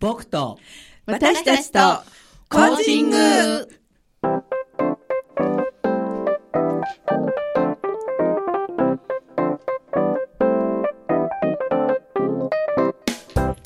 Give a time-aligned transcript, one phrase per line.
[0.00, 0.58] 僕と
[1.06, 1.78] 私たちと
[2.48, 3.68] コーチング。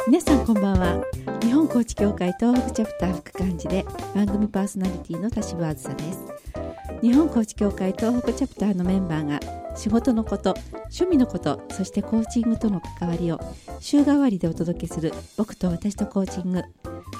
[0.08, 1.04] 皆さんこんばんは。
[1.42, 6.18] 日本コーチ協会東北チャプター副幹事で番組パーソナリティの田島あずさです。
[7.02, 10.54] 日本コーチ協会東北チャプターのメンバーが仕事のこと
[10.92, 13.40] 趣味のことそしてコーチングとの関わりを
[13.80, 16.62] 週替わりでお届けする僕と私とコーチング。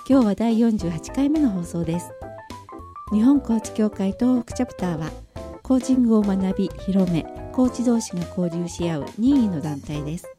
[0.07, 2.13] 今日は第48回目の放送です。
[3.13, 5.11] 日本コーチ協会東北チャプターは
[5.63, 10.31] コーチングを学び広めコーチ同士が交流し合う任意の団体です。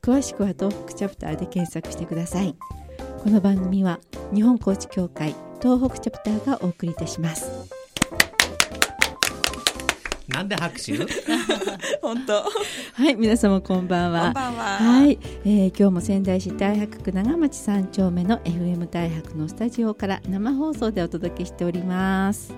[0.00, 2.54] 詳しくは東北チャプターで検索してください。
[3.24, 3.98] この番組は
[4.32, 7.50] 日本コーチ協会東北チャプターがお送りいたします。
[10.28, 10.92] なんで拍手？
[12.02, 12.34] 本当。
[12.34, 14.24] はい皆様こんばんは。
[14.24, 14.64] こんばんは。
[14.76, 22.52] はい、えー今日も仙台市太白区長町三丁目の FM 太白のスタジオから生放送でお届けしております。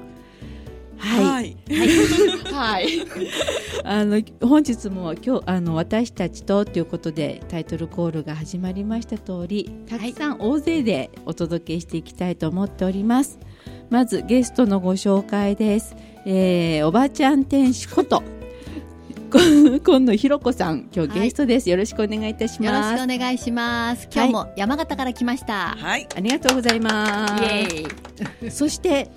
[0.98, 1.56] はい、はい。
[2.52, 2.86] はい、
[3.84, 13.38] あの本日も今日あの私たちとということでタイトルコールが始まりました通りたくさん大勢でお届けしていきたいと思っております。
[13.90, 18.22] まずゲストのご紹介です、えー、おばちゃん天使こと
[19.30, 19.38] こ
[19.84, 24.08] 今野ひろこさん今日ゲストです、よろしくお願いいたしよろしますくお願いします。
[24.12, 25.76] 今日も山形から来ました。
[25.78, 26.08] はい。
[26.16, 27.44] ありがとうございます。
[27.44, 28.50] イエーイ。
[28.50, 29.08] そして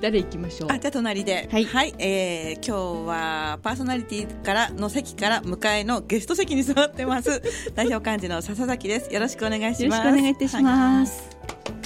[0.00, 0.68] 誰行きましょう？
[0.70, 1.48] あじゃあ隣で。
[1.50, 1.94] はい。
[1.98, 7.40] えー今日はパーソナリティからの席から向かいのゲスト席に座ってます。
[7.74, 9.12] 代表幹事の笹崎です。
[9.14, 11.30] よろしくお願いしよろしますくお願いいたします、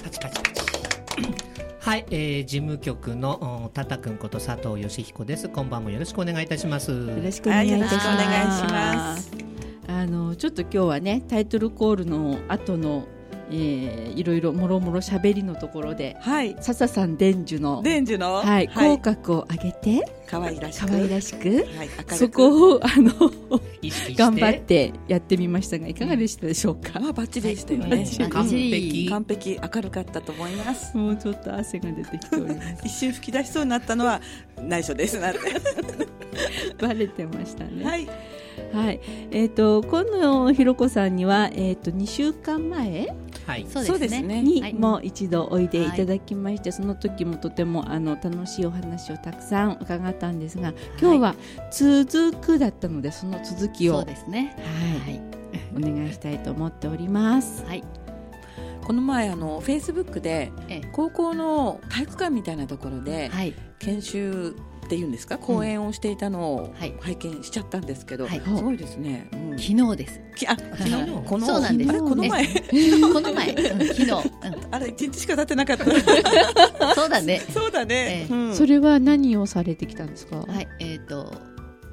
[0.02, 0.55] パチパチパチ
[1.86, 5.48] はい、えー、事務局のおたたくんこと佐藤義彦です。
[5.48, 6.90] こんばんもよろしくお願いいたします。
[6.90, 8.06] よろしくお願いいたします。
[8.08, 9.30] はいよろしくお願いします。
[9.86, 13.06] あのちょっと今日はねタイトルコールの後の、
[13.50, 16.56] えー、いろいろもろもろ喋りのところではい。
[16.60, 18.34] 笹さん伝授の伝授の？
[18.36, 20.86] はい、口角を上げて可愛らしく。
[20.88, 22.14] 可愛らしくはいく。
[22.14, 23.12] そこをあの
[24.16, 26.98] 頑張ってやってみましたがいかがでしたでしょうか？
[26.98, 29.08] まあバッチリでしたよはいね完璧。
[29.10, 29.60] 完璧。
[29.74, 30.96] 明るかったと思います。
[30.96, 32.82] もうちょっと汗が出てきております。
[32.86, 34.20] 一瞬吹き出しそうになったのは
[34.60, 35.40] 内緒ですなんて。
[36.80, 37.84] バレてましたね。
[37.84, 38.08] はい。
[38.72, 43.14] はい、えっ、と今野ひろこさんにはえっ、と2週間前
[43.46, 51.34] はいそうですすねにはいもう一度おいでいただきまして、その時もとてもあの楽しいお話をたくさん伺ったんですが今日は
[51.70, 54.56] 続くだったのでその続きを、そうですね。
[55.04, 55.22] はいはい。
[55.76, 57.64] お願いしたいと思っております。
[57.64, 57.84] はい。
[58.84, 63.54] この前あのフェイスブックでええ高校の体育館みたいなところではい。
[63.78, 64.56] 研修
[64.86, 65.36] っていうんですか？
[65.38, 66.94] 講演をしていたのをはい。
[67.00, 68.40] 拝見しちゃったんですけど、はい。
[68.40, 69.28] すごいですね。
[69.32, 69.58] うん。
[69.58, 70.20] 昨日です。
[70.36, 70.94] きあ昨日？
[70.94, 71.90] はいこのそうなんです。
[71.90, 72.46] あれこの前？
[73.12, 74.20] この前、うん昨日、うん。
[74.70, 75.84] あれ一日しか経ってなかった。
[76.94, 77.40] そうだね。
[77.52, 77.94] そうだね。
[77.94, 78.32] ええ。
[78.34, 78.54] うん。
[78.54, 80.36] それは何をされてきたんですか？
[80.36, 80.68] はい。
[80.80, 81.32] えっ、と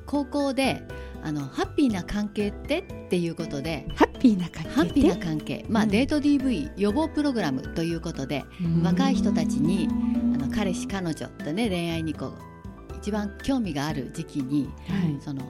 [0.05, 0.83] 高校で
[1.23, 3.87] あのハッピーな関係ってっていうことで。
[3.95, 5.89] ハッピーな関係ハッピーな関係、まあ、うん。
[5.89, 8.83] デート DV 予防プログラムということで、うん。
[8.83, 9.89] 若い人たちに
[10.35, 12.52] あの彼氏彼女とね恋愛にこう
[13.03, 15.43] 一番興味がある時期にはいその、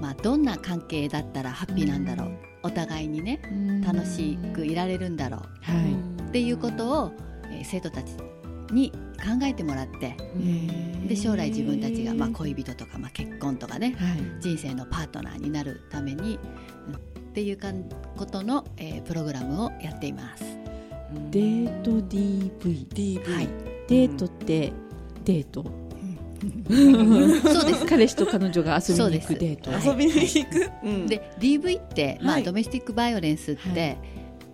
[0.00, 3.38] まあ、どんな関係だったらハッピーなんだろうお互いにね
[3.84, 5.92] 楽しくいられるんだろうはい。
[6.28, 7.12] っていうことを、
[7.50, 8.12] えー生徒たち
[8.72, 10.16] に考えてもらって
[11.06, 14.40] で将来自分たちが、まあ、恋人とか、まあ、結婚とかねはい。
[14.40, 16.38] 人生のパートナーになるために、
[16.88, 17.84] うんっていうかん
[18.16, 20.44] ことの、えープログラムをやっています。
[21.30, 22.88] デート DV。
[22.88, 23.48] DV、はい
[23.88, 24.72] デートって
[25.24, 25.64] デート？
[26.42, 27.86] そうです。
[27.86, 29.70] 彼氏と彼女が遊びに行くデート。
[29.70, 30.70] はい遊びに行く？
[30.84, 32.42] うんで DV って、まあはい。
[32.42, 33.98] ドメスティックバイオレンスって、はい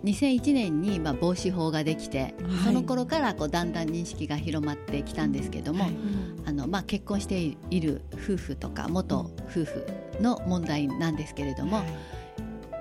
[0.01, 2.31] 2001年に、まあ、防止法ができて、はい。
[2.63, 5.93] その頃からこうだんだん認識が広まってきたんですけども、はい。
[6.45, 9.85] あのまあ、結婚している夫婦とか元夫婦
[10.21, 11.81] の問題なんですけれども、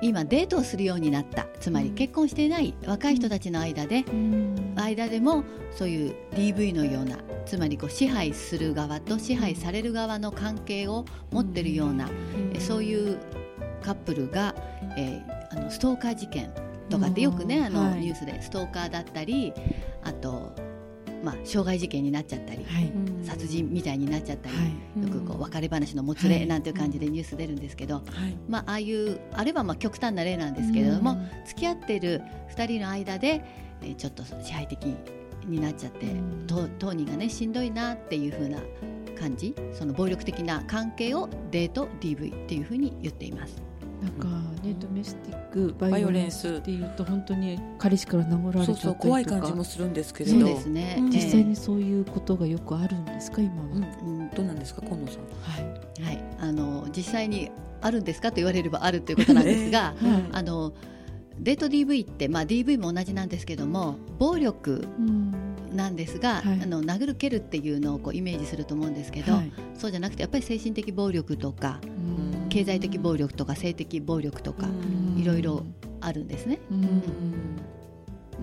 [0.00, 1.47] 今デートをするようになった。
[1.60, 4.05] つまり結婚していない若い人たちの間で、
[4.76, 12.08] 間でもそういう DV のようなつまりこう支配する側と支配される側の関係を持ってるような、
[12.52, 13.19] えそういう
[13.82, 14.55] カップルが、
[14.96, 16.52] えーあのストーカー事件
[16.90, 17.64] とかってよくね、うん。
[17.64, 18.00] あのはい。
[18.00, 19.52] ニュースでストーカーだったり
[20.05, 20.55] あと、
[21.23, 22.93] まあ、傷害事件になっちゃったり、はい。
[23.25, 25.03] 殺人みたいになっちゃったり、はい。
[25.03, 28.05] よくこう別れ話のもつれなんていう感じでニュース出るんですけど、はい。
[28.49, 32.23] まあ、ああいうあれはまあ極端な例なんですけれども、付き合ってる
[32.55, 33.44] 2人の間で、
[33.82, 34.85] えーちょっと支配的
[35.47, 36.47] になっちゃって、うん。
[36.47, 38.59] と当人がねしんどいなっていう風な
[39.19, 43.68] 感じその暴力的な関係をデート DV っていう風に言っています。
[44.02, 44.26] なんか
[44.62, 48.74] ねドメスティックババイオレンススっていうと本当に彼氏から殴られちゃったりとか。
[48.74, 50.40] そうそう怖い感じもするんですけれど。
[50.40, 51.10] そうですね、うん。
[51.10, 54.20] 実際にそういうことがよくあるんですか今は、うん。
[54.20, 55.16] うんどうなんですか今野さん。
[55.42, 56.02] はい。
[56.02, 57.50] はい、あの実際に
[57.80, 60.22] あるんですかと言われればあるということなんですが、え ーはい。
[60.32, 60.72] あの
[61.40, 65.34] デート DV って、まあ、DV も同じなんですけども暴力うん。
[65.74, 66.60] なんですが、はい。
[66.62, 69.52] あの殴る蹴るっていうのをこうイメージすると思うんですけど、はい。
[69.74, 71.86] そうじゃなくてやっぱり精神的暴力とかう
[72.34, 75.20] ん経済的暴力とか性的暴力とかうん。
[75.20, 75.64] いろいろ
[76.00, 76.60] あるんですね。
[76.70, 77.02] うん。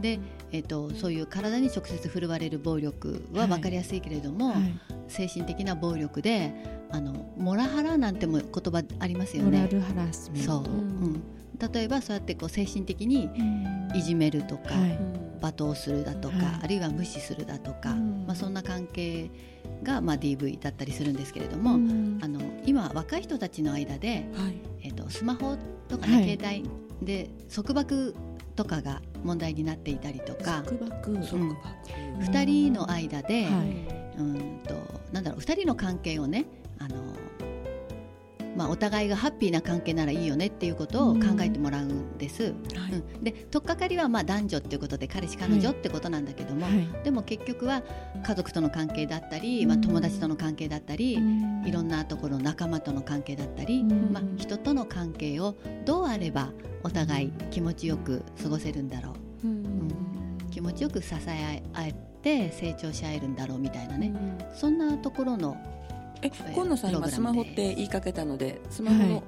[0.01, 0.19] で、
[0.51, 4.73] えっとそういう体に直接振るわれる暴力は分かりやすいけれども、はい。
[5.07, 6.53] 精神的な暴力で
[6.91, 9.59] あのモラハラなんても言葉ありますよね。
[9.59, 10.51] モラルハラスメント。
[10.51, 11.23] そう、うん、
[11.71, 13.75] 例えばそうやってこう精神的にうん。
[13.95, 16.45] いじめるとか、はい罵倒するだとか、はい。
[16.63, 18.25] あるいは無視するだとか、うん。
[18.25, 19.30] まあ、そんな関係
[19.83, 22.19] が、まあ、DV だったりするんですけれども、うん。
[22.21, 24.56] あの今若い人たちの間で、はい。
[24.83, 25.57] えっとスマホ
[25.88, 26.38] とかね、はい。
[26.38, 26.59] 携
[27.01, 28.15] 帯で束縛
[28.56, 31.13] とかが問題になっていたりとか束縛？
[31.27, 31.56] 束縛。
[32.21, 33.95] 2人の間で、はい。
[34.18, 34.74] うんと
[35.12, 36.45] なんだろう2人の関係をね
[36.80, 36.95] あの、
[38.55, 42.43] まあ、お互いがハッピーな関係ならいいよねっていうことを考えてもらうんです。
[42.43, 42.53] はい。
[42.93, 43.23] うん。
[43.23, 47.03] で取っかかりはまあ男女っていうことで彼氏彼女ってことなんだけども、はい。
[47.03, 47.81] でも結局は
[48.23, 51.13] 家族との関係だったり、まあ、うん友達との関係だったり、
[51.65, 54.11] いろんななところ仲間との関係だったり、うん。
[54.11, 55.55] まあ、人との関係を
[55.85, 56.51] どうあれば
[56.83, 59.15] お互い気持ちよく過ごせるんだろう。
[60.51, 64.13] 気持ちよく支え合えて成長し合えるんだろうみたいなね、
[64.55, 65.57] そんなところの
[66.21, 69.23] え今野さん今スマホって言いかけたのでスマホの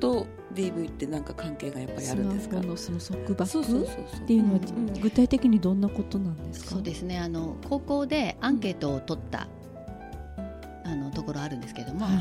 [0.00, 2.56] と DV ってなんか関係がやっぱりあるんですか？
[2.56, 6.70] スマホのその束縛っていうのはうん具体的にどんなことなんですか？
[6.70, 7.18] そうですね。
[7.18, 9.48] あの高校でアンケートを取った、
[10.84, 12.14] あのところあるんですけども、はい。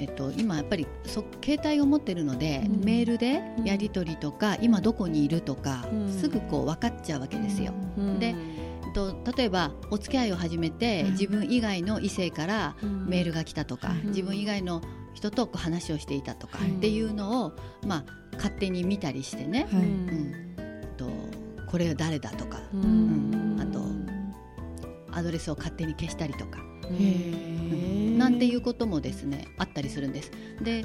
[0.00, 2.84] えっと、今やっぱりそ携帯を持ってるので、うん。
[2.84, 6.12] メールでやり取りとか、今どこにいるとか、うん。
[6.12, 7.72] すぐこう分かっちゃうわけですよ。
[7.96, 8.18] うん。
[8.20, 8.34] で
[8.98, 11.10] と例えばお付き合いを始めて、うん。
[11.12, 14.06] 自分以外の異性からメールが来たとか、はい。
[14.06, 14.82] 自分以外の
[15.14, 16.70] 人と話をしていたとかはい。
[16.70, 17.52] っていうのを、
[17.86, 18.04] まあ、
[18.34, 19.82] 勝手に見たりしてね、はい。
[19.82, 20.54] うん。
[20.96, 21.08] と
[21.70, 23.56] これは誰だとかううん。
[23.60, 23.80] あと
[25.16, 26.58] アドレスを勝手に消したりとか、
[26.90, 28.16] へー。
[28.16, 30.32] なんていうこともですねあったりするんです。
[30.60, 30.84] で、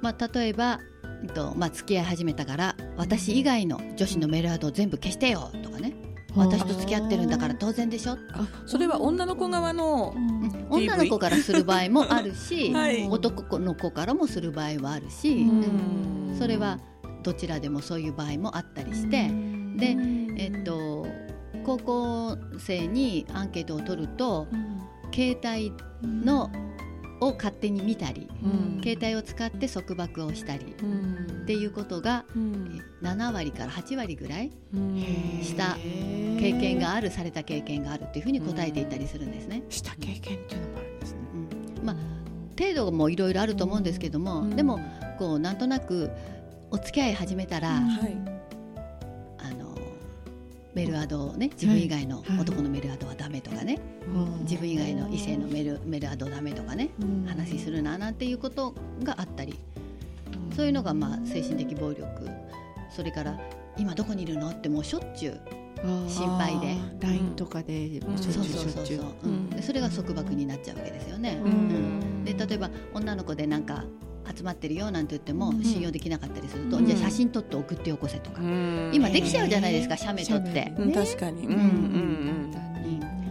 [0.00, 0.80] まあ、例えば、
[1.34, 5.94] とまあ、付き合い始めたから私以外の女子のメールアドを全部消してよとかね、
[6.36, 10.66] 私と付き合ってるんだから当然でしょ、あそれは女の子側のうん。
[10.70, 13.08] 女の子からする場合もあるし、 はい。
[13.08, 16.36] 男の子からもする場合はあるし、うん。
[16.38, 16.78] それは
[17.22, 19.30] どちらでもそういう場合もあったりして、
[19.76, 19.96] で
[20.36, 21.06] えっと、
[21.64, 24.46] 高校生にアンケートを取ると
[25.12, 25.72] 携帯
[26.02, 26.50] の
[27.26, 28.80] を勝手に見たり、うん。
[28.82, 31.42] 携帯を使って束縛をしたりうん。
[31.42, 32.82] っていうことがうん。
[33.02, 34.98] え7割から8割ぐらいうん。
[35.42, 35.76] した
[36.38, 39.62] 経験があるされた経験があるというふうに答えていたりするんですね。
[39.68, 41.18] した経験っていうのもあるんですね。
[41.78, 41.86] うん。
[41.86, 41.96] まあ
[42.58, 44.56] 程度もいろいろあると思うんですけども、うん。
[44.56, 44.80] でも
[45.18, 46.10] こうなんとなく
[46.70, 48.33] お付き合い始めたら、はい
[50.74, 52.40] メールアドをね自分以外のはい。
[52.40, 53.78] 男のメールアドはダメとかね、
[54.42, 57.24] 自分以外の異性のメールメールアドダメとかね、うん。
[57.26, 59.58] 話するななんていうことがあったり。
[60.56, 62.04] そういうのがまあ精神的暴力。
[62.90, 63.38] それから
[63.76, 65.40] 今どこにいるのってもうしょっちゅう
[66.08, 66.76] 心配で。
[67.00, 68.00] LINE とかで
[69.60, 71.38] それが束縛になっちゃうわけですよね。
[72.24, 73.84] で例えば女の子でなんか
[74.36, 76.86] 集まってるよなんて言っても信用できなかったりすると、うん。
[76.86, 78.90] じゃあ写真撮って送ってよこせとか、うん。
[78.92, 80.72] 今できちゃうじゃないですか写メ撮って。
[80.78, 81.46] うん確かに。
[81.46, 81.52] うん。
[81.52, 82.34] うん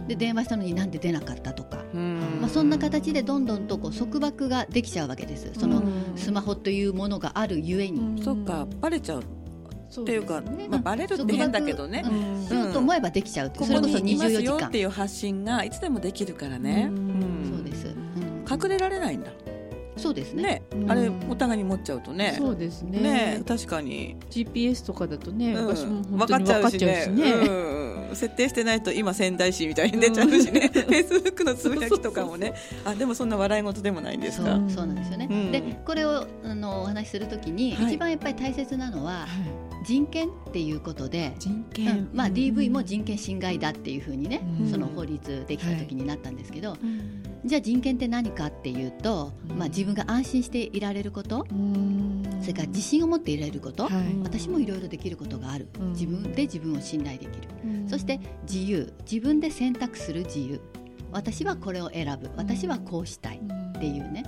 [0.06, 2.38] で電話したのになんで出なかったとか、うん。
[2.40, 5.50] まあ、そんな形でどんどんとこう束縛ができちゃうわけです。
[5.58, 5.82] その
[6.14, 8.22] スマホというものがあるゆえに。
[8.22, 8.66] そっか。
[8.80, 9.22] バレちゃう。
[9.22, 12.04] っていうかねまあバレるって変だけどね。
[12.04, 12.46] うん。
[12.46, 14.58] しようと思えばできちゃうそれこそ24にいます時間。
[14.60, 16.90] よっていう発信がいつでもできるからね。
[16.90, 16.98] うん。
[16.98, 17.54] うん。
[17.56, 18.44] そうです、うん。
[18.50, 19.30] 隠れられないんだ
[19.96, 20.42] そうですね。
[20.42, 20.90] ねうん。
[20.90, 22.34] あれお互いに持っちゃうとね。
[22.38, 23.00] そうですね。
[23.00, 24.16] ね確かに。
[24.30, 25.66] GPS とかだとねうん。
[25.68, 27.32] 場所も分かっ本当に分かっちゃうしね。
[27.32, 28.16] ううん。
[28.16, 30.70] 設定してないと今仙台市みたいに出ちゃうしね。
[30.72, 32.54] フェイスブックのつぶやきとかもね。
[32.84, 34.60] あでもそんな笑い事でもないんですか？
[34.68, 35.52] そうなんですよね、うん。
[35.52, 37.94] でこれをあのお話しするときに、はい。
[37.94, 44.70] 一番やっぱり大切なのははい人権っていうことで、人う権んまあ、DV も人権侵害だっていうふうにね、うん。
[44.70, 49.58] その法律できた時になったんですけど、うんじゃあ人権って何かっていうと、うん。
[49.58, 52.22] まあ、自分が安心していられること、うん。
[52.40, 53.92] それから自信を持っていられること、はい。
[54.22, 55.90] 私もいろいろできることがある、うん。
[55.90, 57.86] 自分で自分を信頼できる、うん。
[57.86, 58.18] そして
[58.50, 58.90] 自由。
[59.10, 60.58] 自分で選択する自由。
[61.12, 62.30] 私はこれを選ぶ。
[62.34, 63.42] 私はこうしたい。
[63.76, 64.24] っていうね。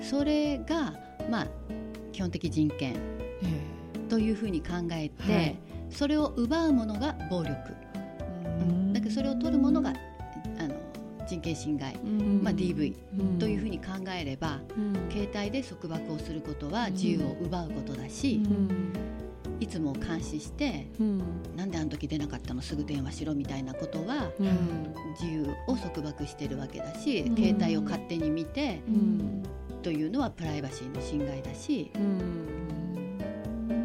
[0.00, 0.94] それが
[1.30, 1.46] まあ
[2.12, 2.94] 基本的人権
[4.08, 5.58] というふうに考えて、はい。
[5.90, 7.54] それを奪うものが暴力、
[8.60, 8.92] うん。
[8.92, 9.92] だけどそれを取るものが
[10.58, 10.74] あの
[11.26, 11.96] 人権侵害、
[12.42, 14.60] まあ、DV というふうに考えれば、
[15.10, 18.42] 携帯で束縛をすることは自由を奪うことだし、
[19.60, 20.88] いつも監視して、
[21.56, 24.32] なんであの時出なかったのすぐ電話しろみたいなことは
[25.20, 27.36] 自由を束縛してるわけだし、うん。
[27.36, 28.80] 携帯を勝手に見て
[29.82, 31.90] というのはプライバシーの侵害だし、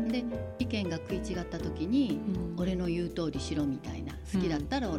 [0.10, 0.24] で
[0.60, 2.20] 意見が食い違った時に、
[2.58, 4.13] 俺の言う通りしろみたいな。
[4.32, 4.89] 好きだったら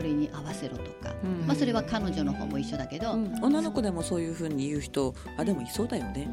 [0.00, 1.14] 俺に合わせろとか、
[1.46, 6.26] まあ、それは彼女の方も一緒だけど、女の子でもそういうふうに言う人あでもいそうだよね。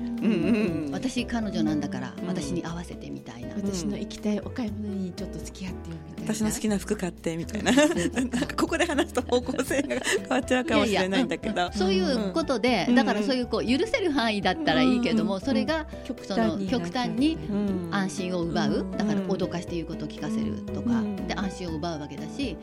[0.92, 2.28] 私彼女なんだからうん。
[2.28, 6.34] 私に合わせてみたいな、私の行きたいお買い物にちょっと付き合ってよみたいな。
[6.34, 7.72] 私の好きな服買ってみたいな。
[7.74, 7.86] な
[8.26, 11.72] んかここで話すと方向性が変わっちゃうかもしれないんだけど。
[11.74, 12.96] そういうことで、うん。
[12.96, 15.42] だからそういうこう許せる範囲だったらいいけども、うん。
[15.42, 17.54] それが極その極端にう。
[17.54, 17.90] ん。
[17.92, 18.92] 安心を奪う、うん。
[18.92, 21.28] だから脅かして言うことを聞かせるとか、うん。
[21.28, 22.58] で安心を奪うわけだし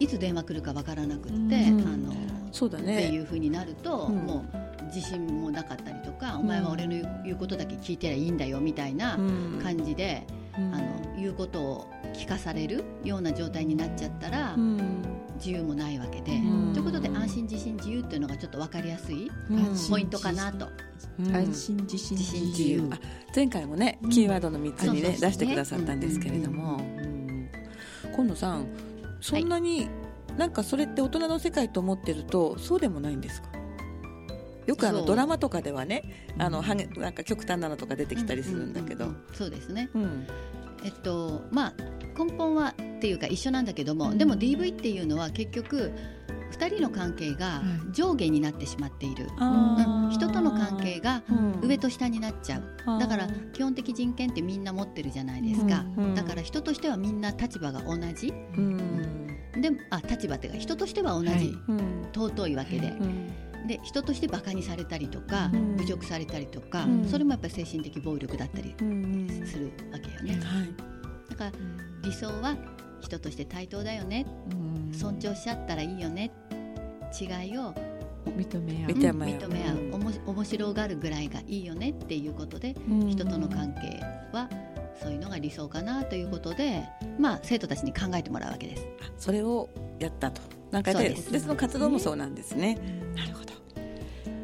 [0.00, 1.52] いつ電話来るかわからなくって、うん。
[1.52, 2.14] あの
[2.52, 4.16] そうだってねいうふうになると、うん。
[4.16, 9.18] もう自信もなかったりとか、お前は俺の言うことだけ聞いてりゃいいんだよみたいな
[9.62, 14.56] 感じで、あの言うことを聞かされるような状態になっちゃったら、
[15.36, 16.32] 自由もないわけで。
[16.32, 16.72] うん。
[16.72, 20.68] ということで安心自信自由っていうのがちょっと分かりやすいうんポイントかなと。
[21.32, 22.88] 安心自信自信自由。
[22.90, 22.98] あ
[23.34, 26.76] 前回もねキーワードの3つにね出してくださったんですけれども。
[26.76, 27.48] うん。
[28.14, 28.66] 今野さん
[29.20, 29.88] そんなに
[30.36, 33.48] なんかそれって大人の世界と思ってるとそうでもないんですか？
[34.66, 39.06] よくあのドラマとかではねあのはげなんか極端なのとか出てきたりするんだけど。
[39.06, 39.88] うううそうですね。
[39.94, 40.26] うん。
[40.84, 41.74] えっとまあ
[42.22, 45.92] 根本はっていうか一緒なんだけども、でも DV っていうのは結局
[46.58, 47.92] 2人の関係がはい。
[47.92, 50.10] 上下になってしまっている、あうん。
[50.10, 51.68] 人との関係がうん。
[51.68, 56.14] 上と下になっちゃう、だから基本的人権ってみんな持ってるじゃないですか、うん。
[56.14, 58.32] だから人としてはみんな立場が同じ。
[58.56, 58.76] うん。
[59.60, 61.44] であ立場っていうか人としては同じ、はい。
[61.68, 63.66] うん尊いわけで、うん。
[63.66, 65.76] で人としてバカにされたりとか、うん。
[65.76, 67.04] 侮辱されたりとか、うん。
[67.04, 69.28] それもやっぱり精神的暴力だったりうん。
[69.46, 70.74] するわけよね、はい。
[71.30, 71.52] だから
[72.02, 72.56] 理想は
[73.00, 74.26] 人として対等だよね。
[74.92, 76.32] 尊重し合ったらいいよね
[77.18, 77.74] 違いを
[78.26, 78.90] 認め合う。
[78.90, 79.38] 認め合う。
[79.40, 79.94] 認め合う。
[79.94, 83.08] おもし面白がるぐらいがいいよねっていうことでうん。
[83.10, 84.00] 人との関係
[84.32, 84.48] は
[85.00, 86.84] そういうのが理想かなということで、
[87.18, 88.86] まあ、生徒たちに考えてもらうわけです。
[89.16, 90.42] それをやったと。
[90.70, 92.78] なんかででその活動もそうなんですね。
[93.16, 93.52] なるほど。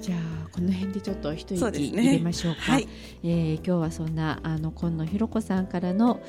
[0.01, 2.61] じゃあこの辺でちょっと一息入れましょうか。
[2.61, 2.89] はい。
[3.23, 6.21] えー今日はそんなあの今野ひろ子さんからの、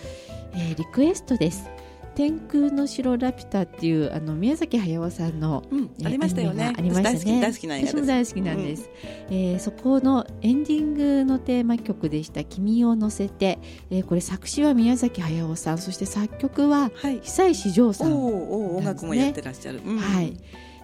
[0.54, 1.70] えーリクエストです
[2.16, 6.74] 天空の城ラピュタっていうあの宮崎駿さんのうんえありましたよね。
[6.78, 7.20] ありましたね。
[7.20, 7.96] 大好き大好きな映画です。
[7.98, 8.90] 私も大好きなんです、
[9.30, 13.60] えーそこのエンディングのテーマ曲でした「君を乗せて」
[13.92, 15.78] えーこれ作詞は宮崎駿さん。
[15.78, 17.20] そして作曲ははい。
[17.22, 19.98] 久石譲さんおーおー音楽もやってらっしゃる、うん。
[19.98, 20.34] はい。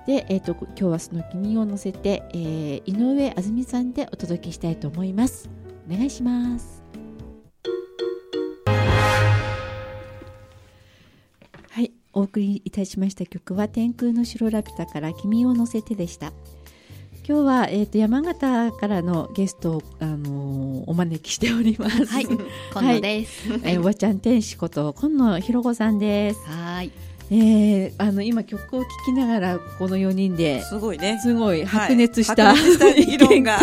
[0.07, 5.49] で、えっ、と、今日はその君を乗せて、えー井上あずみさんでお届けしたいと思います。
[5.89, 6.80] お願いします。
[12.21, 16.31] お送りいたしました曲は天空の城ラピュタから君を乗せてでした。
[17.27, 22.05] 今日は、えっ、と、山形からのゲストを、あのーお招きしております。
[22.05, 23.49] はい、今野です。
[23.63, 26.39] えーおばちゃん天使こと今野ひろ子さんです。
[26.47, 26.91] はい、
[27.33, 31.17] えー、あの今曲を聴きながらこの4人ですごいね。
[31.23, 33.57] すごい白熱した、はい議論が。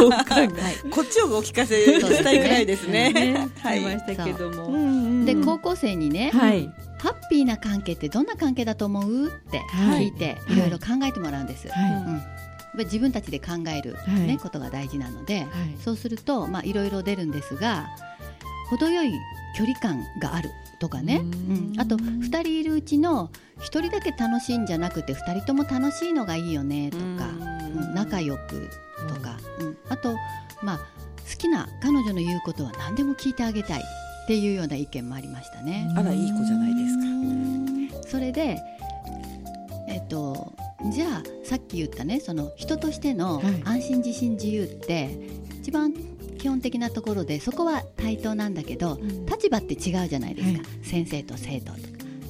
[0.91, 3.13] こっちをお聞かせしたいぐらいですね。
[3.13, 3.49] ね。
[3.61, 3.81] はい。
[3.83, 6.67] ましたけども、で、高校生にね、はい。
[6.99, 9.27] ハッピーな関係ってどんな関係だと思う？
[9.27, 10.07] ってはい。
[10.07, 10.57] 聞いて、はい。
[10.57, 11.69] いろいろ考えてもらうんです。
[11.69, 12.15] はうん。
[12.15, 12.23] やっ
[12.73, 14.21] ぱり自分たちで考える、はい。
[14.27, 15.49] ねことが大事なので、いはい。
[15.79, 17.91] そうすると、まあ、いろいろ出るんですが
[18.71, 19.13] 程よい
[19.59, 21.73] 距離感があるとかね、うん。
[21.73, 21.81] うん。
[21.81, 27.95] あと2人いるうちの1人だけ楽しいんじゃなくて2人とも楽しいのがいいよねとか、うん。
[27.95, 28.71] 仲良く
[29.09, 29.77] とか、うん。
[29.89, 30.15] あと、
[30.63, 30.85] まあ、好
[31.37, 35.93] きな彼女の言うことは何でも聞いてあげたいっていうような意見もありましたね。
[35.97, 38.11] あらいい子じゃないですか。
[38.11, 38.61] それで、
[39.89, 40.53] えっと、
[40.93, 43.63] じゃあさっき言ったねその人としてのはい。
[43.65, 45.19] 安心自信自由って、
[45.61, 45.93] 一番
[46.39, 49.27] 基本的なところでそこは対等なんだけどうん。
[49.27, 51.79] 立場って違うじゃないですか、は先生と生徒とか、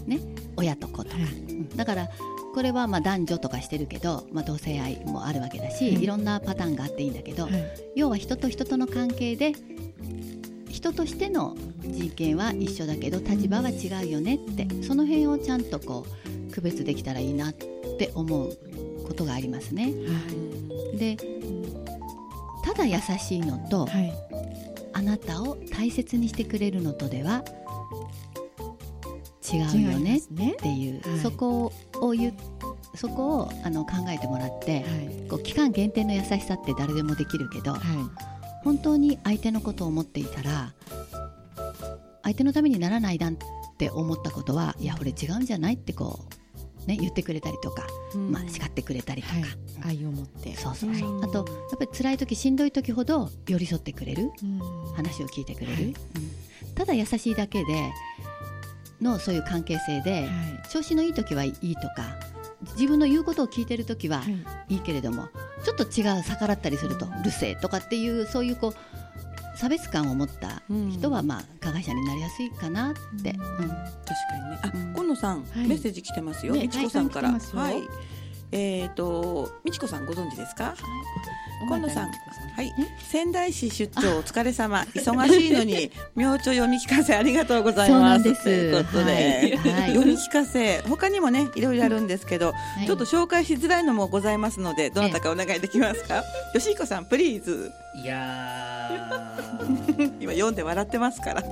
[0.07, 0.21] ね、
[0.57, 1.25] 親と子とか、はい。
[1.25, 1.69] うん。
[1.71, 2.09] だから
[2.55, 7.53] これはまあ男女とかしてるけど、まあ、同性愛もあるわけだし、はいいろんなパターンがあっていいんだけど、はい。
[7.95, 9.53] 要は人と人との関係で
[10.69, 16.07] 人としての人権は一緒だけど立場は違うよねってその辺をちゃんとこ
[16.51, 18.57] う区別できたらいいなって思う
[19.07, 19.93] ことがありますね。
[20.95, 21.78] でた
[22.79, 24.13] だ優しいのと、はい。
[24.95, 27.45] あなたを大切にしてくれるのとでは
[29.53, 31.21] 違うよねっていう、はい。
[31.21, 32.35] そこを言う
[32.95, 35.29] そこをあの考えてもらって、はい。
[35.29, 37.81] こう期間限定の優しさって誰でもできるけど、はい。
[38.65, 40.75] 本当に相手のことを思っていたら
[42.23, 43.35] 相手のためにならないなっ
[43.79, 46.35] て思ったことはいやこれ違うんじゃないってこう、
[46.89, 48.33] ね、言ってくれたりとか、うん。
[48.33, 49.99] まあ、叱ってくれたりとか、はい。
[49.99, 50.57] 愛を持って。
[50.57, 51.25] そうそうそう、うん。
[51.25, 51.39] あと
[51.71, 54.33] やっぱり辛い時しんどい時ほど寄り添ってくれる。
[54.43, 54.59] うん。
[54.95, 55.85] 話を聞いてくれる、はい。
[55.85, 55.95] うん。
[56.75, 57.93] ただ優しいだけで
[59.03, 60.29] のそういう関係性で、はい。
[60.71, 62.17] 調子のいい時はいいとか
[62.73, 64.25] 自分の言うことを聞いてる時はは
[64.69, 65.29] いいいけれども
[65.65, 68.75] ちょっと違う逆らったりすると「うるせえ」とかっていうそういうこう
[69.61, 74.59] 差別感を持った人はまあ加害者になりやすいかなって、うんうん確かにね。
[74.63, 76.55] あ、うん今野さん、はいメッセージ来てますよ。
[76.55, 77.31] ねみちこさんから。
[77.33, 77.83] はい
[78.51, 80.75] えっ、と、みちこさんご存知ですか？
[81.67, 82.09] 今野さん。
[82.09, 82.73] はい。
[83.11, 84.87] 仙台市出張お疲れ様。
[84.95, 87.93] 忙しいのに、 明朝読み聞かせありがとうございます。
[87.93, 96.23] そうなんですということで、はいはい読み聞かせ、他にもね、いろいろあるんですけど、はいちょっと紹介しづらいのもございますので、どなたかお願いできますか？
[96.55, 97.71] よしひこさん、プリーズ。
[98.03, 100.13] いやー。
[100.21, 101.43] 今読んで笑ってますから。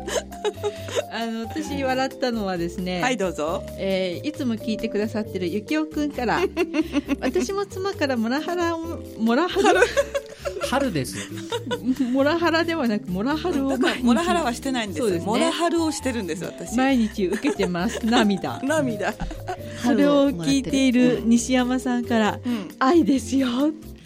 [1.12, 3.64] あの私笑ったのはですね、はい、どうぞ。
[3.78, 6.40] えーいつも聞いてくださってるゆきおくんから
[7.20, 9.80] 私も妻からモラハラをモラハラ？
[10.68, 10.92] 春。
[10.92, 11.16] です
[12.12, 15.00] モラハラではなくモラハルをだから毎日モラハラはしてないんです。
[15.00, 15.26] そうですね。
[15.26, 16.76] モラハルをしてるんです私。
[16.76, 18.00] 毎日受けてます。
[18.06, 18.60] 涙。
[18.62, 19.14] 涙。
[19.82, 23.48] それを聞いている西山さんからうん「愛ですよ」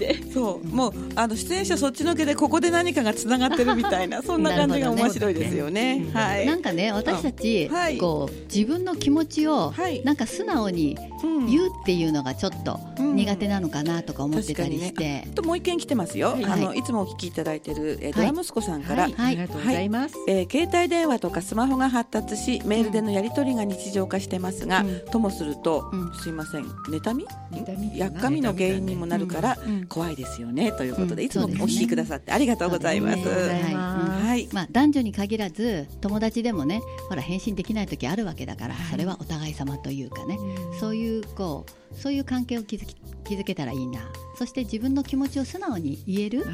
[0.01, 0.33] って。
[0.33, 0.67] そう。
[0.67, 6.07] もうあの出演者そっちのけでここで何かがつながってるみたいな そんな感じが面白いですよね。
[6.13, 6.47] はい。
[6.47, 7.99] なんかね私たち、うんはい。
[7.99, 10.03] こう自分の気持ちをはい。
[10.05, 11.47] なんか素直にうん。
[11.47, 13.17] 言うっていうのがちょっとうん。
[13.17, 16.45] 苦手なのかなとか思ってたりし確かて、あともう一件来てますよ、はい。
[16.45, 16.79] あのはい。
[16.79, 25.01] いつもお聞きいただいてる、えードラ息子さんから、はい、ありがとうございます、えー携帯電話とかスマホが発達しメールでのやり取りが日常化してますが、うん。
[25.11, 26.13] ともすると、うん。
[26.15, 26.65] すいません。
[26.65, 27.27] 妬み？
[27.53, 33.29] 妬みやっかみの原因にもなるから、うん怖いですよねということで、うんいつもお聞きくださってありがとうございます。
[33.29, 38.91] はい、まあ、男女に限らず友達でもねほら返信できない時あるわけだから、はい。
[38.93, 40.79] それはお互い様というかね、うん。
[40.79, 44.01] そういうこうそういう関係を築き築けたらいいな。
[44.39, 46.47] そして自分の気持ちを素直に言える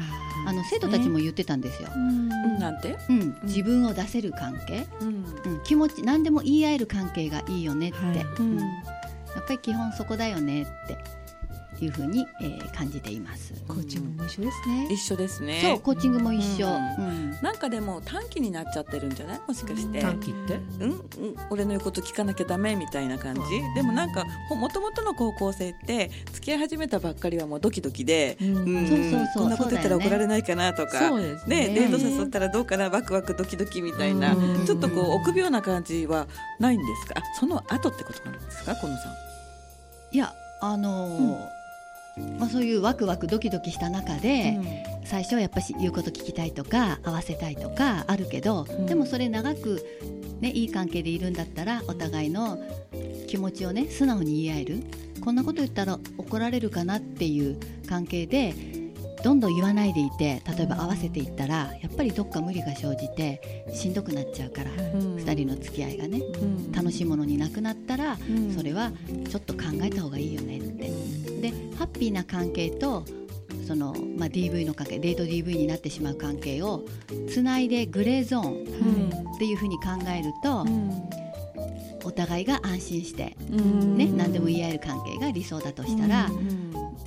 [0.45, 2.01] あの生徒たちも言ってたんですよ、うん。
[2.01, 2.59] うん。
[2.59, 5.07] なんて、うん、自分を出せる関係、うん。
[5.53, 8.17] うん、気持ち何でも言い合える関係がいいよねって、はい。
[8.39, 8.57] うん。
[8.57, 8.63] や
[9.41, 10.97] っぱり基本そこだよねって
[11.85, 13.53] いうふうに、えー感じています。
[13.67, 14.87] コーチングも一緒ですね。
[14.91, 15.61] 一緒ですね。
[15.63, 17.31] そうコーチングも一緒、ううん。
[17.41, 19.41] なんかでも短期になっちゃってるんじゃない？
[19.47, 19.99] もしかして。
[19.99, 20.55] 短期って？
[20.79, 20.99] うん、うん、
[21.49, 23.41] 俺の言うこと聞かなきゃダメみたいな感じ？
[23.75, 28.57] でもなんかもともとの高校生って付き合い始めたばっかりはもうドキドキで、うん。
[28.57, 28.87] うん。
[28.87, 29.43] そうそうそう。
[29.43, 30.99] こんなこと言ったら怒られないかなとか。
[31.09, 31.67] そうですね。
[31.69, 34.35] ねデート誘ったらどうかなワクワクドキドキみたいな。
[34.35, 34.65] うん。
[34.65, 36.27] ちょっとこう臆病な感じは
[36.59, 41.56] ないんですかあその後ってことなんですかこのさんいやあのー
[42.39, 44.57] まあ、そういうワクワクドキドキした中で、
[45.05, 48.85] 最初はやっぱし言うこと聞きたいとか合わせたいとかあるけど、ん。
[48.85, 49.83] でもそれ長く、
[50.41, 52.59] ね、いい関係でいるんだったらお互いの
[53.27, 54.83] 気持ちをね素直に言い合える。
[55.21, 58.53] こんなこと言ったら怒られるかなっていう関係で
[59.23, 65.15] どんどん言わないでいて例えば合わせていったらやっぱりどっか無理が生じてしんどくなっちゃうから、うん。
[65.15, 66.71] 2人の付き合いがねうん。
[66.71, 68.53] 楽しいものになくなったら、うん。
[68.53, 68.91] それは
[69.29, 71.26] ちょっと考えた方がいいよねって。
[71.41, 73.05] でハッピーな関係と
[73.67, 76.85] その、まあ、DV の関係デート DV になってしまう関係を
[77.29, 80.65] つないでグレーゾーンっていうふうに考えると、
[82.03, 86.29] お互いが安心して、ね何でも言い合える関係が理想だとしたら、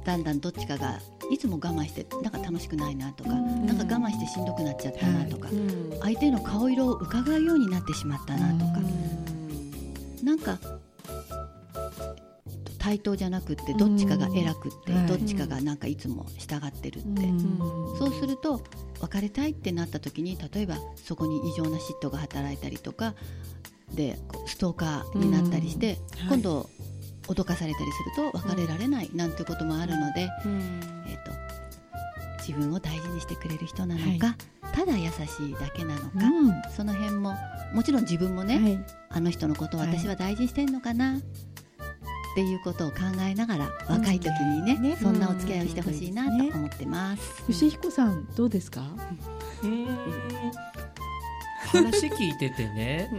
[0.05, 5.49] だんだんどっちかがいつも我慢してなんか楽しくないなとか、なんか我慢してしんどくなっちゃったなとか、
[6.03, 8.81] 相手の顔色を伺うようになってしまったなとか、
[10.23, 10.59] なんか
[12.91, 17.23] 対等じゃなくってどっちかが偉くって、うんどっちかがなんかいつも従ってるって、
[17.99, 18.63] そうすると
[19.01, 23.15] 別れたいってなった時に例えばそこに異常な嫉妬が働いたりとか
[23.95, 26.29] でストーカーになったりして、うん。
[26.31, 26.69] 今度
[27.29, 30.29] 脅かされたりすると別れられないなんてこともあるので、
[31.07, 31.31] えー、と
[32.39, 34.37] 自分を大事にしてくれる人なのか、
[34.73, 37.37] ただ優しいだけなのか、その辺も
[37.73, 38.85] もちろん自分もね、はい。
[39.11, 41.21] あの人のことを私は大事にしてんのかな、
[42.33, 44.97] っていうことを考えながら若い時にね,、ね。
[45.01, 47.45] そんなお付き合いをしてほしいなと思ってます。
[47.47, 48.83] 吉彦さんどうですか？
[49.63, 49.87] うーん
[51.73, 53.11] 話聞いててね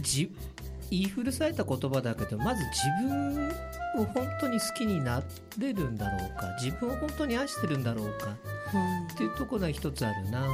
[0.00, 0.30] じ
[0.90, 3.48] 言い古された言葉だけどまず自分
[3.98, 5.22] を本当に好きにな
[5.58, 8.36] れるんだろうか自分を本当に愛してるんだろうか
[9.12, 10.46] っていうところが一つあるな。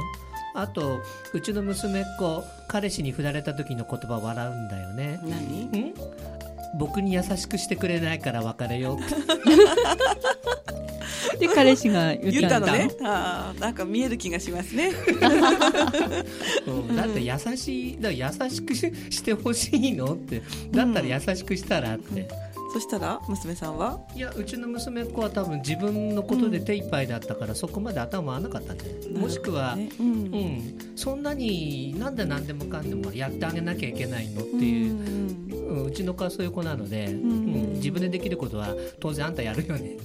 [0.53, 0.99] あと
[1.33, 5.19] うちの娘っ子彼氏に振られた時の言葉笑うんだよね。
[5.23, 5.65] 何？
[5.65, 5.93] ん
[6.79, 8.97] 僕に優しくしてくれないから別れよう。
[8.99, 8.99] っ
[11.39, 12.89] てで彼氏が言ったたのね。
[13.03, 14.91] あーなんか見える気がしますね。
[16.67, 20.41] うんだって優しいだ優しくししてほしいのって。
[20.71, 22.27] だったら優しくしたらって、
[22.73, 23.99] そしたら娘さんは？
[24.15, 28.91] いやうちの娘っ子は多分自分のことで手一杯だったから、そこまで頭回らなかったんだよ。
[29.19, 29.89] もしくは、ね。
[29.99, 30.09] ううん。
[30.11, 34.95] ん、そんなになんで何でもかんでもやってあげなきゃいけないのっていう、
[35.71, 37.73] うんうちの子はそういう子なので、うん。
[37.73, 39.97] 自分でできることは当然あんたやるよね、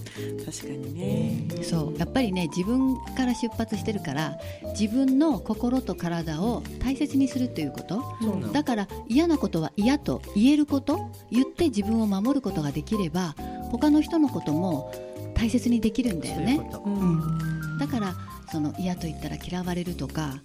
[0.45, 1.49] 確かにね。
[1.63, 4.39] そうやっぱりね自分から出発してるから
[4.79, 8.03] 自分の心と体を大切にするということ。
[8.21, 8.53] そうなの。
[8.53, 13.35] だから嫌なことは嫌と言えること言って自分を守ることができれば
[13.71, 14.93] 他の人のことも
[15.35, 16.57] 大切にできるんだよね。
[16.57, 16.85] そういうこと。
[16.85, 17.79] うん。
[17.79, 18.15] だから
[18.51, 20.41] その嫌と言ったら嫌われるとか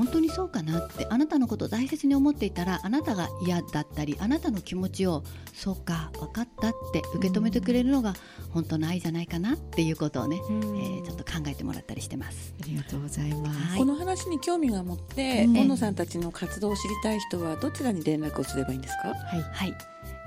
[0.00, 8.14] 本当にそうかなってあなたのことを大切に思っていたらあなたが嫌だったりあなたの気持ちをそうか分かったって受け止めてくれるのが
[8.48, 12.54] 本当の愛じゃないかなっていうことをね、えーちょっと考えてもらったりしてます。
[12.62, 13.78] ありがとうございます、はい。
[13.78, 19.08] この話に興味が持ってう野さんたちの活動を知りたい人はどちらに連絡をすればいいんですか？
[19.08, 19.42] はい。
[19.42, 19.74] はい。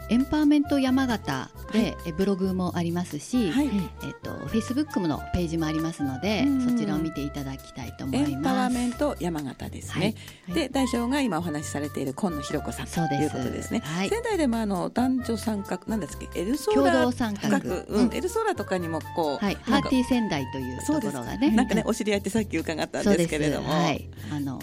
[0.09, 3.67] エンパワーメント山形で、えブログもありますし、はい。
[4.03, 6.61] えっとフェイスブックのページもありますので、うん。
[6.61, 8.31] そちらを見ていただきたいと思います。
[8.31, 10.15] エンパワーメント山形ですね、
[10.47, 10.55] はい。
[10.55, 13.79] で代表が今お話しされている今野ひろ子さんということですね。
[13.79, 14.09] はい。
[14.09, 17.57] 仙台でもあの男女参画なんですっけエルソー共ラ同参画画。
[17.57, 18.13] うんうん。
[18.13, 24.59] エルソーラとかにもこう、はい、なんかハーティー仙台というところがね、なんかねお知り合いってさっき伺ったんですけれども、はい、あの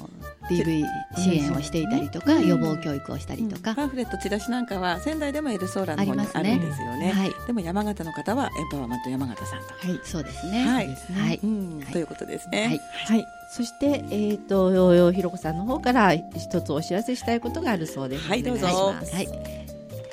[0.51, 0.85] DV
[1.17, 7.13] 支援をしていたりとか、うん予防教育をしたりとか、パンフレットチラシなんかは仙台でもエルソーラの方にあるんですよね。
[7.13, 10.01] はい、でも山形の方はエンパワーメント山形さんと、はい。
[10.05, 10.65] そうですね。
[10.67, 10.87] はい。
[10.89, 11.81] はい、うん。
[11.81, 11.93] はい。
[11.93, 12.79] ということですはねい、
[13.13, 18.27] はい、そして、えっ、と、ひろこさんの方から一つお知らせしたいことがあるそうです。
[18.27, 18.67] はいどうぞ。
[18.67, 19.61] はい。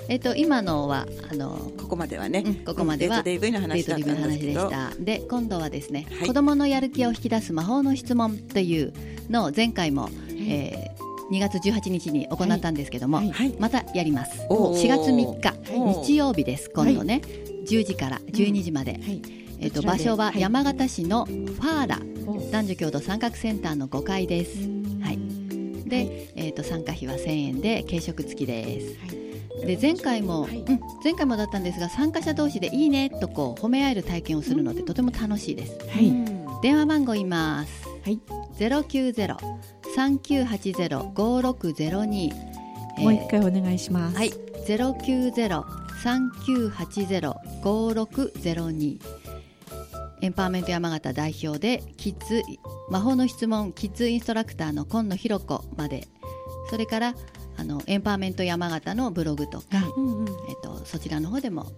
[0.10, 4.92] えっ、と今のはあのここまではね、うんここまではデート DV のデ話の話んでした。
[5.00, 6.28] で今度はですね、はい。
[6.28, 8.94] 子供のやる気を引き出す魔法の質問という
[9.30, 10.10] のを前回も、
[10.48, 14.46] えー2月18日に行ったんですけども、はいはいまたやります。
[14.50, 16.70] おー4月3日、はい日曜日です。
[16.70, 17.22] 今度ね、
[17.68, 18.94] 10時から12時まで。
[18.94, 19.22] はい。
[19.60, 24.58] えっと場所ははい山形市のファーラお男女共同参画センターの5階です。
[25.02, 25.20] はい
[25.90, 29.66] で、えっと参加費は1000円で軽食付きです。
[29.66, 35.78] で前回も、はいうん前回もだったんですが参加者同士でいいねとこう褒め合える体験をするのでとても楽しいです。
[35.90, 36.08] はい。
[36.08, 37.88] うん電話番号言います。
[38.04, 38.20] はい。
[38.58, 38.70] ゼ
[39.98, 42.32] 三九八ゼロ五六ゼロ二。
[43.00, 44.16] もう一回お願いします。
[44.16, 44.32] はい、
[44.68, 45.66] ゼロ九ゼロ
[46.04, 49.00] 三九八ゼロ五六ゼロ二。
[50.22, 52.44] エンパワーメント山形代表でキッズ
[52.92, 56.08] 魔法の質問キッズインストラクターの今野ひろ子まで、
[56.70, 57.16] それから
[57.58, 59.66] あのエンパワーメント山形のブログとか、
[59.98, 61.72] うんうんえっとそちらの方でも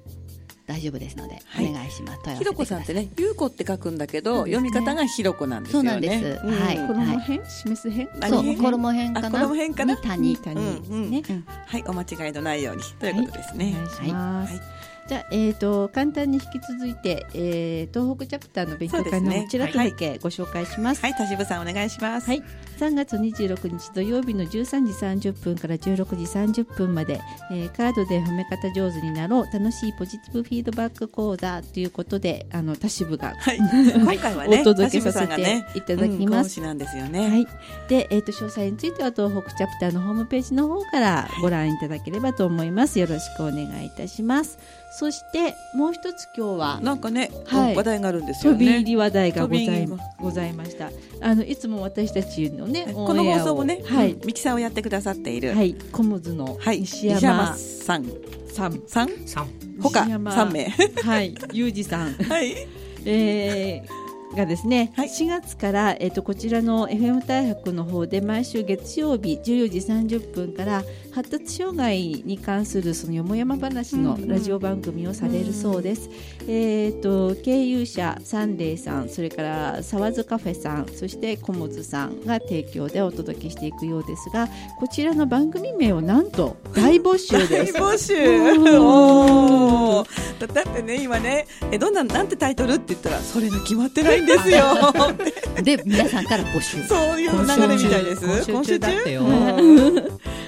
[0.70, 2.36] 大丈夫ですので、はいお願いします。
[2.36, 5.90] ひろこさんってね、ゆうこって書くんだけど、ね読み方がひろこなんですよね。
[5.90, 8.08] そうなんですうんはい衣編、示す編？
[8.30, 9.28] そう衣編かな？
[9.28, 9.96] あ衣編かな？
[9.96, 10.38] に谷。
[10.38, 11.24] 谷ですね。
[11.28, 13.74] うんはい、お間違いのないようにということですね。
[13.76, 14.54] お願いします。
[14.54, 14.62] はい
[15.10, 21.02] じゃあ、えっ、と、簡単に引き続いて、えー、東北チャプターの勉強会のそうですねこちらとだけご紹介します。
[21.02, 22.28] はい、田渋さんお願いします。
[22.28, 22.44] はい、
[22.80, 27.20] 3月26日土曜日の13時30分から16時30分まで、
[27.52, 36.50] えーカードで褒め方上手になろう楽しいポジティブフィードバック講座ということであの田渋が、はい、今回はね、 お届けさせていただきうんます。
[36.50, 37.28] 講師なんですよね。
[37.28, 37.48] はい、
[37.90, 42.98] で、えー、と詳細については東北チャプターのホームページの方からご覧いただければと思います。
[42.98, 44.58] よろしくお願いいたします。
[44.98, 48.84] そしてもう一つ今日はなんかね、はい話題があるんですよ飛び入ね。
[48.84, 50.92] り話題がございました。
[51.22, 54.18] あのいつも私たちのねこの放送もね、はい。
[54.26, 58.06] ミキサーをやってくださっている、はい、コモズのはい、西西山山さん、
[58.52, 59.48] さん、さん、三
[59.82, 60.70] 他西山三名、
[61.04, 62.68] はい、ゆうじさん、 はい、
[63.06, 63.99] えー
[64.36, 76.10] がですね、はい4月から、えっとこちらの FM 大白の方で毎週月曜日14時30分から発達障害に関するそのよもやま話のうんうんラジオ番組をされるそうです。
[76.48, 84.48] えっと経由者サンデーさん、それから沢津カフェさん、そしてコモズさんが提供でお届けしていくようですが、
[84.80, 87.74] こちらの番組名をなんと大募集大です。
[87.78, 88.14] 募集。
[88.14, 94.94] うんおーだだってね、今ね、え、どんな、なんてタイトルって言ったら、それが決まってないんですよ。
[95.64, 96.84] で皆さんから募集。
[96.88, 98.52] そういう流れみたいです。
[98.52, 98.80] 今週中？
[98.80, 99.24] だってよ。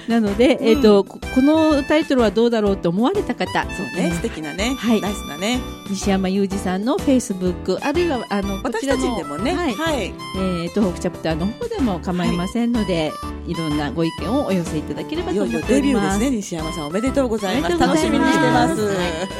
[0.08, 5.60] なので、えっ、とここのタイトルはどうだろうと思われた方、そうね、素敵なね、はいナイスなね。
[5.88, 13.12] 西山裕二さんのフェイスブックあるいはあの私たちでもね、はいはい、えー、東北チャプターの方でも構いませんので、
[13.46, 16.18] い、ろんなご意見をお寄せいただければいよいよと思っております。
[16.18, 17.78] デビューですね、西山さんおめでとうございます。
[17.78, 18.76] 楽しみにしてます。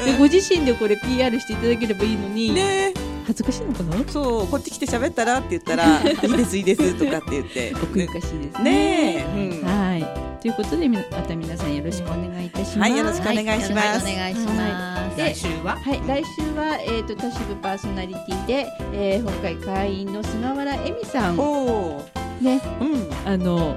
[0.05, 2.93] でご自身でこれ PR していただければいいのに、ね、
[3.25, 4.07] 恥ずかしいのかな？
[4.07, 7.73] そう、こっち来て喋ったらって言ったら、 いいですいいですとかって言って。
[7.81, 8.63] 奥ゆかしいですね。
[8.63, 9.67] ねえ、うん。
[9.67, 10.07] はい。
[10.41, 12.91] ということでみまた皆さんよろしくお願いいたします。
[12.91, 14.05] はいよろしくお願いします。
[14.05, 15.15] はいお願いします。
[15.15, 15.77] で来週は？
[15.77, 21.39] はい、来週は、えー、と都市部パーソナリティで、えー、今回会員の菅原恵美さん。
[21.39, 22.43] おー。
[22.43, 22.61] ね。
[22.81, 23.75] うん、あの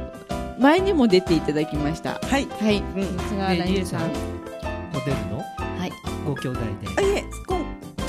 [0.59, 2.19] 前にも出ていただきました。
[2.21, 2.49] はい。
[2.61, 2.79] はい。
[2.79, 4.01] うん、菅原恵美さん。
[4.01, 5.39] モデルの？
[5.79, 5.93] はい。
[6.27, 6.61] ご兄弟
[6.97, 7.25] あ、でいえ、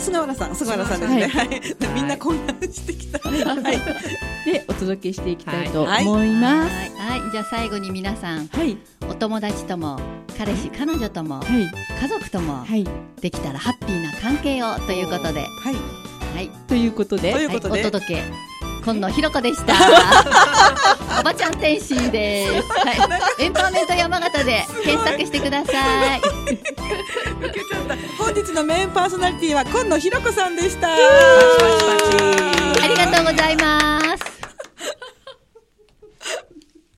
[0.07, 1.27] 菅原さん、菅原さんですね。
[1.27, 1.61] はい、
[1.93, 3.19] みんな混乱してきた。
[3.19, 6.73] はい、でお届けしていきたいとはい思います。
[6.97, 8.77] はい、はい、じゃあ最後に皆さんはい。
[9.09, 9.99] お友達とも
[10.37, 11.69] 彼氏彼女ともはい。
[12.01, 12.87] 家族ともはい。
[13.19, 15.75] できたらハッピーな関係をということで、はい、
[16.35, 17.33] はい、ということで。
[17.33, 17.81] はい、ということで。
[17.81, 18.23] お届け
[18.87, 19.73] 今野ひろこでした。
[21.19, 22.91] おばちゃん天心です、は
[23.37, 25.73] い、エンパワーメント山形で検索してくださ
[26.15, 26.21] い。
[28.17, 30.87] 本日のメインパーソナリティは今野ひろこさんでした。
[30.87, 30.97] あ
[32.87, 34.06] りがとうございます